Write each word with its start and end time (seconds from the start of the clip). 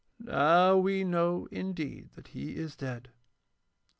Now 0.17 0.77
we 0.77 1.03
know 1.03 1.47
indeed 1.51 2.13
that 2.13 2.29
he 2.29 2.55
is 2.55 2.75
dead. 2.75 3.09